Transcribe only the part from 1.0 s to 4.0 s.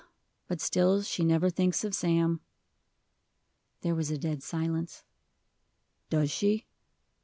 she never thinks of Sam." There